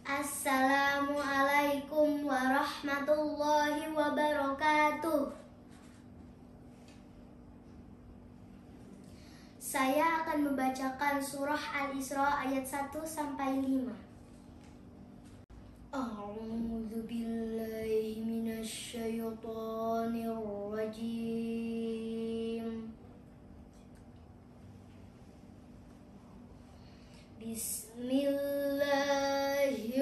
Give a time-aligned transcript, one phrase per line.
[0.00, 5.28] Assalamualaikum warahmatullahi wabarakatuh.
[9.60, 13.92] Saya akan membacakan surah Al-Isra ayat 1 sampai 5.
[15.92, 20.32] A'udzu billahi minasyaitonir
[20.72, 22.88] rajim.
[27.36, 27.79] Bismillahirrahmanirrahim.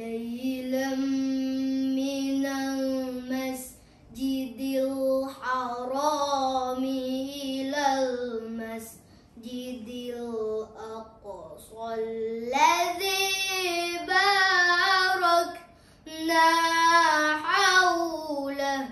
[0.00, 3.60] ليلا من المسجد
[4.88, 6.84] الحرام
[7.44, 13.28] إلى المسجد الأقصى الذي
[14.08, 15.66] باركنا
[17.44, 18.88] حوله.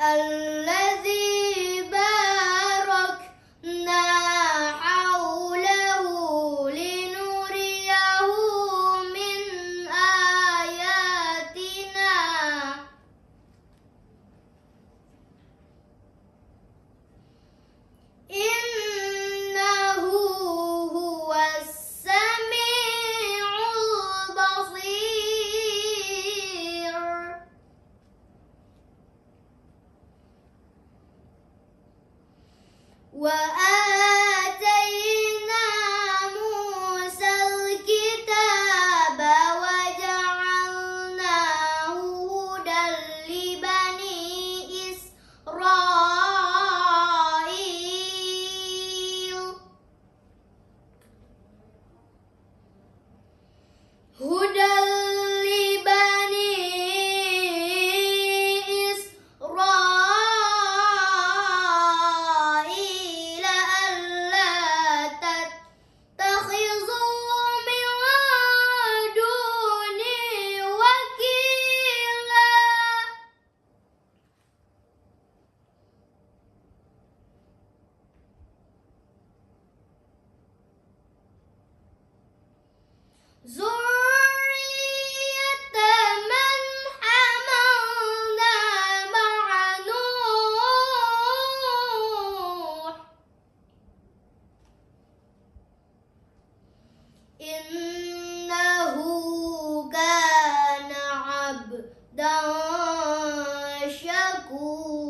[0.00, 0.79] الذي
[97.40, 98.96] إنه
[99.92, 102.40] كان عبدا
[103.88, 105.00] شكورا.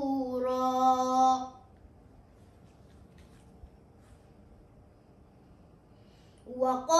[6.56, 6.99] وقضينا